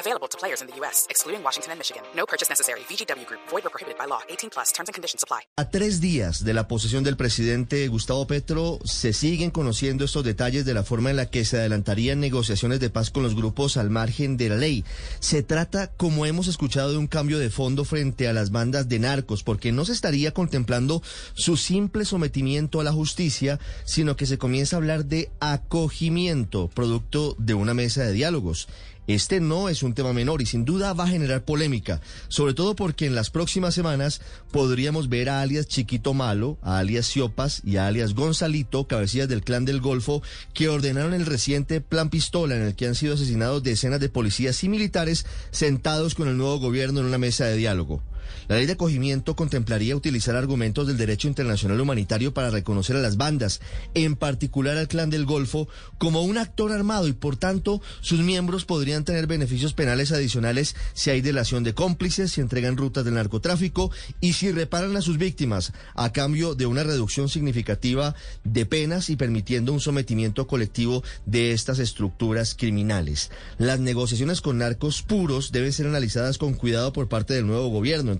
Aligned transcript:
Available 0.00 0.28
to 0.28 0.38
players 0.38 0.62
in 0.62 0.68
the 0.68 0.74
U.S., 0.80 1.06
excluding 1.10 1.44
Washington 1.44 1.72
and 1.72 1.78
Michigan. 1.78 2.02
No 2.16 2.24
purchase 2.24 2.48
necessary. 2.48 2.80
VGW 2.88 3.26
Group. 3.26 3.40
Void 3.50 3.66
or 3.66 3.70
prohibited 3.70 3.98
by 3.98 4.06
law. 4.06 4.20
18 4.30 4.48
plus. 4.48 4.72
Terms 4.72 4.88
and 4.88 4.94
conditions 4.94 5.22
apply. 5.22 5.42
A 5.58 5.68
tres 5.68 6.00
días 6.00 6.42
de 6.42 6.54
la 6.54 6.68
posesión 6.68 7.04
del 7.04 7.18
presidente 7.18 7.86
Gustavo 7.88 8.26
Petro, 8.26 8.78
se 8.84 9.12
siguen 9.12 9.50
conociendo 9.50 10.06
estos 10.06 10.24
detalles 10.24 10.64
de 10.64 10.72
la 10.72 10.84
forma 10.84 11.10
en 11.10 11.16
la 11.16 11.26
que 11.26 11.44
se 11.44 11.58
adelantarían 11.58 12.18
negociaciones 12.18 12.80
de 12.80 12.88
paz 12.88 13.10
con 13.10 13.22
los 13.22 13.34
grupos 13.34 13.76
al 13.76 13.90
margen 13.90 14.38
de 14.38 14.48
la 14.48 14.56
ley. 14.56 14.86
Se 15.18 15.42
trata, 15.42 15.88
como 15.88 16.24
hemos 16.24 16.48
escuchado, 16.48 16.92
de 16.92 16.96
un 16.96 17.06
cambio 17.06 17.38
de 17.38 17.50
fondo 17.50 17.84
frente 17.84 18.26
a 18.26 18.32
las 18.32 18.50
bandas 18.52 18.88
de 18.88 19.00
narcos, 19.00 19.42
porque 19.42 19.70
no 19.70 19.84
se 19.84 19.92
estaría 19.92 20.32
contemplando 20.32 21.02
su 21.34 21.58
simple 21.58 22.06
sometimiento 22.06 22.80
a 22.80 22.84
la 22.84 22.92
justicia, 22.92 23.60
sino 23.84 24.16
que 24.16 24.24
se 24.24 24.38
comienza 24.38 24.76
a 24.76 24.78
hablar 24.78 25.04
de 25.04 25.30
acogimiento, 25.40 26.68
producto 26.68 27.36
de 27.38 27.52
una 27.52 27.74
mesa 27.74 28.02
de 28.04 28.12
diálogos. 28.12 28.66
Este 29.06 29.40
no 29.40 29.68
es 29.68 29.82
un 29.82 29.94
tema 29.94 30.12
menor 30.12 30.42
y 30.42 30.46
sin 30.46 30.64
duda 30.64 30.92
va 30.92 31.04
a 31.04 31.08
generar 31.08 31.44
polémica, 31.44 32.00
sobre 32.28 32.54
todo 32.54 32.76
porque 32.76 33.06
en 33.06 33.14
las 33.14 33.30
próximas 33.30 33.74
semanas 33.74 34.20
podríamos 34.52 35.08
ver 35.08 35.30
a 35.30 35.40
alias 35.40 35.66
Chiquito 35.66 36.14
Malo, 36.14 36.58
a 36.62 36.78
alias 36.78 37.06
Siopas 37.06 37.62
y 37.64 37.76
a 37.76 37.86
alias 37.86 38.14
Gonzalito, 38.14 38.86
cabecillas 38.86 39.28
del 39.28 39.42
clan 39.42 39.64
del 39.64 39.80
Golfo, 39.80 40.22
que 40.54 40.68
ordenaron 40.68 41.14
el 41.14 41.26
reciente 41.26 41.80
plan 41.80 42.10
pistola 42.10 42.56
en 42.56 42.62
el 42.62 42.76
que 42.76 42.86
han 42.86 42.94
sido 42.94 43.14
asesinados 43.14 43.62
decenas 43.62 44.00
de 44.00 44.08
policías 44.08 44.62
y 44.62 44.68
militares 44.68 45.26
sentados 45.50 46.14
con 46.14 46.28
el 46.28 46.36
nuevo 46.36 46.58
gobierno 46.58 47.00
en 47.00 47.06
una 47.06 47.18
mesa 47.18 47.46
de 47.46 47.56
diálogo. 47.56 48.02
La 48.48 48.56
ley 48.56 48.66
de 48.66 48.72
acogimiento 48.72 49.36
contemplaría 49.36 49.96
utilizar 49.96 50.36
argumentos 50.36 50.86
del 50.86 50.96
derecho 50.96 51.28
internacional 51.28 51.80
humanitario 51.80 52.34
para 52.34 52.50
reconocer 52.50 52.96
a 52.96 53.00
las 53.00 53.16
bandas, 53.16 53.60
en 53.94 54.16
particular 54.16 54.76
al 54.76 54.88
clan 54.88 55.10
del 55.10 55.24
Golfo, 55.24 55.68
como 55.98 56.22
un 56.22 56.38
actor 56.38 56.72
armado 56.72 57.08
y 57.08 57.12
por 57.12 57.36
tanto 57.36 57.80
sus 58.00 58.20
miembros 58.20 58.64
podrían 58.64 59.04
tener 59.04 59.26
beneficios 59.26 59.72
penales 59.72 60.12
adicionales 60.12 60.76
si 60.94 61.10
hay 61.10 61.20
delación 61.20 61.64
de 61.64 61.74
cómplices, 61.74 62.32
si 62.32 62.40
entregan 62.40 62.76
rutas 62.76 63.04
del 63.04 63.14
narcotráfico 63.14 63.90
y 64.20 64.34
si 64.34 64.50
reparan 64.52 64.96
a 64.96 65.02
sus 65.02 65.18
víctimas 65.18 65.72
a 65.94 66.12
cambio 66.12 66.54
de 66.54 66.66
una 66.66 66.82
reducción 66.82 67.28
significativa 67.28 68.14
de 68.44 68.66
penas 68.66 69.10
y 69.10 69.16
permitiendo 69.16 69.72
un 69.72 69.80
sometimiento 69.80 70.46
colectivo 70.46 71.02
de 71.26 71.52
estas 71.52 71.78
estructuras 71.78 72.54
criminales. 72.54 73.30
Las 73.58 73.80
negociaciones 73.80 74.40
con 74.40 74.58
narcos 74.58 75.02
puros 75.02 75.52
deben 75.52 75.72
ser 75.72 75.86
analizadas 75.86 76.38
con 76.38 76.54
cuidado 76.54 76.92
por 76.92 77.08
parte 77.08 77.34
del 77.34 77.46
nuevo 77.46 77.68
gobierno. 77.68 78.19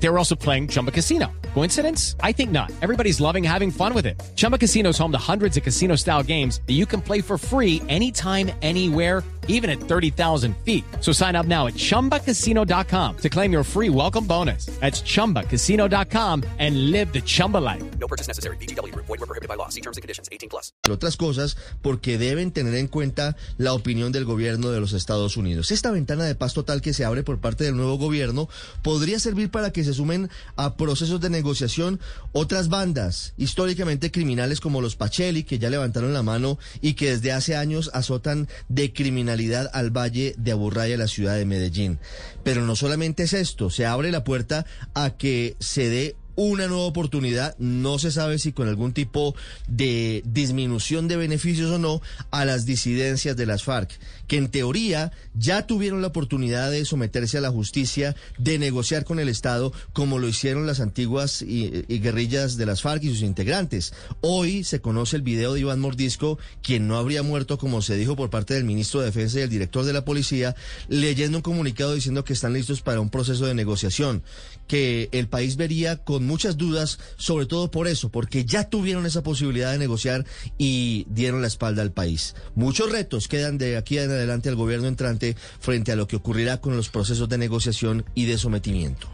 They 0.00 0.08
were 0.08 0.18
also 0.18 0.34
playing 0.34 0.68
Chumba 0.68 0.90
Casino. 0.90 1.30
Coincidence? 1.54 2.16
I 2.20 2.32
think 2.32 2.50
not. 2.50 2.72
Everybody's 2.82 3.20
loving 3.20 3.44
having 3.44 3.70
fun 3.70 3.94
with 3.94 4.06
it. 4.06 4.20
Chumba 4.34 4.58
Casino 4.58 4.90
is 4.90 4.98
home 4.98 5.12
to 5.12 5.18
hundreds 5.18 5.56
of 5.56 5.62
casino 5.62 5.94
style 5.94 6.22
games 6.22 6.60
that 6.66 6.72
you 6.72 6.86
can 6.86 7.00
play 7.00 7.20
for 7.20 7.36
free 7.38 7.82
anytime, 7.88 8.50
anywhere, 8.62 9.22
even 9.46 9.68
at 9.68 9.78
30,000 9.78 10.56
feet. 10.64 10.84
So 11.00 11.12
sign 11.12 11.36
up 11.36 11.46
now 11.46 11.66
at 11.66 11.74
chumbacasino.com 11.74 13.16
to 13.18 13.28
claim 13.28 13.52
your 13.52 13.64
free 13.64 13.90
welcome 13.90 14.26
bonus. 14.26 14.66
That's 14.80 15.02
chumbacasino.com 15.02 16.44
and 16.58 16.90
live 16.90 17.12
the 17.12 17.20
Chumba 17.20 17.58
life. 17.58 17.82
No 17.98 18.06
purchase 18.08 18.26
necessary. 18.26 18.56
VGW 18.56 18.92
Group. 18.92 19.06
Void 19.06 19.20
were 19.20 19.26
prohibited 19.26 19.48
by 19.48 19.56
law. 19.56 19.68
See 19.68 19.82
terms 19.82 19.98
and 19.98 20.02
conditions. 20.02 20.28
18 20.32 20.48
plus. 20.48 20.72
otras 20.90 21.16
cosas 21.16 21.56
porque 21.82 22.18
deben 22.18 22.50
tener 22.52 22.74
en 22.74 22.88
cuenta 22.88 23.36
la 23.58 23.72
opinión 23.72 24.12
del 24.12 24.24
gobierno 24.24 24.70
de 24.70 24.80
los 24.80 24.92
Estados 24.92 25.36
Unidos. 25.36 25.70
Esta 25.70 25.90
ventana 25.90 26.24
de 26.24 26.34
paz 26.34 26.54
total 26.54 26.80
que 26.80 26.92
se 26.92 27.04
abre 27.04 27.22
por 27.22 27.38
parte 27.38 27.64
del 27.64 27.76
nuevo 27.76 27.96
gobierno 27.96 28.48
podría 28.82 29.18
servir 29.18 29.50
para 29.50 29.72
que 29.72 29.84
se 29.84 29.89
sumen 29.94 30.30
a 30.56 30.76
procesos 30.76 31.20
de 31.20 31.30
negociación 31.30 32.00
otras 32.32 32.68
bandas 32.68 33.34
históricamente 33.36 34.10
criminales 34.10 34.60
como 34.60 34.80
los 34.80 34.96
Pacheli, 34.96 35.44
que 35.44 35.58
ya 35.58 35.70
levantaron 35.70 36.12
la 36.12 36.22
mano 36.22 36.58
y 36.80 36.94
que 36.94 37.10
desde 37.10 37.32
hace 37.32 37.56
años 37.56 37.90
azotan 37.94 38.48
de 38.68 38.92
criminalidad 38.92 39.70
al 39.72 39.90
valle 39.90 40.34
de 40.38 40.52
Aburraya, 40.52 40.96
la 40.96 41.08
ciudad 41.08 41.36
de 41.36 41.46
Medellín. 41.46 41.98
Pero 42.42 42.64
no 42.64 42.76
solamente 42.76 43.24
es 43.24 43.32
esto, 43.32 43.70
se 43.70 43.86
abre 43.86 44.10
la 44.10 44.24
puerta 44.24 44.66
a 44.94 45.10
que 45.10 45.56
se 45.60 45.88
dé 45.88 46.16
una 46.40 46.68
nueva 46.68 46.84
oportunidad, 46.84 47.54
no 47.58 47.98
se 47.98 48.10
sabe 48.10 48.38
si 48.38 48.52
con 48.52 48.66
algún 48.66 48.94
tipo 48.94 49.34
de 49.68 50.22
disminución 50.24 51.06
de 51.06 51.18
beneficios 51.18 51.70
o 51.70 51.78
no, 51.78 52.00
a 52.30 52.46
las 52.46 52.64
disidencias 52.64 53.36
de 53.36 53.44
las 53.44 53.62
FARC, 53.62 53.90
que 54.26 54.38
en 54.38 54.48
teoría 54.48 55.12
ya 55.34 55.66
tuvieron 55.66 56.00
la 56.00 56.06
oportunidad 56.08 56.70
de 56.70 56.86
someterse 56.86 57.36
a 57.36 57.42
la 57.42 57.50
justicia, 57.50 58.16
de 58.38 58.58
negociar 58.58 59.04
con 59.04 59.20
el 59.20 59.28
Estado, 59.28 59.70
como 59.92 60.18
lo 60.18 60.28
hicieron 60.28 60.66
las 60.66 60.80
antiguas 60.80 61.42
y, 61.42 61.68
guerrillas 61.98 62.56
de 62.56 62.64
las 62.64 62.80
FARC 62.80 63.04
y 63.04 63.10
sus 63.10 63.20
integrantes. 63.20 63.92
Hoy 64.22 64.64
se 64.64 64.80
conoce 64.80 65.16
el 65.16 65.22
video 65.22 65.52
de 65.52 65.60
Iván 65.60 65.80
Mordisco, 65.80 66.38
quien 66.62 66.88
no 66.88 66.96
habría 66.96 67.22
muerto, 67.22 67.58
como 67.58 67.82
se 67.82 67.96
dijo 67.96 68.16
por 68.16 68.30
parte 68.30 68.54
del 68.54 68.64
ministro 68.64 69.00
de 69.00 69.06
Defensa 69.06 69.40
y 69.40 69.42
el 69.42 69.50
director 69.50 69.84
de 69.84 69.92
la 69.92 70.06
policía, 70.06 70.56
leyendo 70.88 71.36
un 71.36 71.42
comunicado 71.42 71.94
diciendo 71.94 72.24
que 72.24 72.32
están 72.32 72.54
listos 72.54 72.80
para 72.80 73.02
un 73.02 73.10
proceso 73.10 73.44
de 73.44 73.54
negociación, 73.54 74.22
que 74.68 75.10
el 75.12 75.28
país 75.28 75.56
vería 75.56 75.96
con 75.96 76.29
muchas 76.30 76.56
dudas, 76.56 76.98
sobre 77.16 77.46
todo 77.46 77.70
por 77.70 77.88
eso, 77.88 78.08
porque 78.08 78.44
ya 78.44 78.70
tuvieron 78.70 79.04
esa 79.04 79.22
posibilidad 79.22 79.72
de 79.72 79.78
negociar 79.78 80.24
y 80.58 81.04
dieron 81.10 81.42
la 81.42 81.48
espalda 81.48 81.82
al 81.82 81.92
país. 81.92 82.36
Muchos 82.54 82.90
retos 82.92 83.26
quedan 83.26 83.58
de 83.58 83.76
aquí 83.76 83.98
en 83.98 84.10
adelante 84.10 84.48
al 84.48 84.54
gobierno 84.54 84.86
entrante 84.86 85.36
frente 85.58 85.90
a 85.90 85.96
lo 85.96 86.06
que 86.06 86.16
ocurrirá 86.16 86.60
con 86.60 86.76
los 86.76 86.88
procesos 86.88 87.28
de 87.28 87.36
negociación 87.38 88.04
y 88.14 88.26
de 88.26 88.38
sometimiento. 88.38 89.08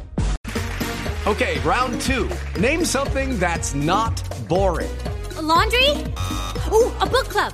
Okay, 1.27 1.59
round 1.65 2.01
two. 2.03 2.29
Name 2.61 2.85
something 2.85 3.39
that's 3.41 3.75
not 3.75 4.13
boring. 4.47 4.93
A 5.37 5.43
laundry? 5.43 5.91
Ooh, 6.71 6.93
a 7.01 7.07
book 7.07 7.29
club. 7.29 7.53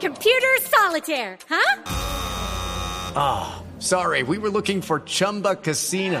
Computer 0.00 0.58
solitaire, 0.60 1.38
huh? 1.48 1.82
Ah, 3.14 3.62
sorry, 3.78 4.24
we 4.24 4.36
were 4.36 4.50
looking 4.50 4.82
for 4.82 5.00
Chumba 5.00 5.54
Casino. 5.56 6.20